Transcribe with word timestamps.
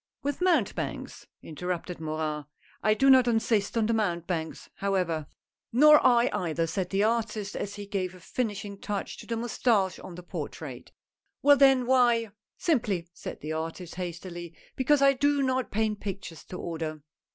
"With 0.23 0.41
mountebanks?" 0.41 1.27
interrupted 1.43 1.99
Morin." 1.99 2.45
I 2.81 2.95
do 2.95 3.07
not 3.07 3.27
insist 3.27 3.77
on 3.77 3.85
the 3.85 3.93
mountebanks, 3.93 4.67
however 4.77 5.11
I" 5.11 5.15
A 5.17 5.25
NEW 5.77 5.85
ASPIRANT. 5.93 6.03
149" 6.33 6.33
Nor 6.33 6.39
I 6.39 6.49
either," 6.49 6.65
said 6.65 6.89
the 6.89 7.03
artist 7.03 7.55
as 7.55 7.75
he 7.75 7.85
gave 7.85 8.15
a 8.15 8.19
finishing 8.19 8.79
touch 8.79 9.17
to 9.19 9.27
the 9.27 9.37
moustache 9.37 9.99
on 9.99 10.15
the 10.15 10.23
portrait." 10.23 10.91
Well 11.43 11.55
then, 11.57 11.85
why 11.85 12.31
""Simply," 12.57 13.09
said 13.13 13.41
the 13.41 13.51
artist, 13.53 13.93
hastily," 13.93 14.55
because 14.75 15.03
I 15.03 15.13
do 15.13 15.43
not 15.43 15.69
paint 15.69 15.99
pictures 15.99 16.43
to 16.45 16.57
order. 16.57 17.03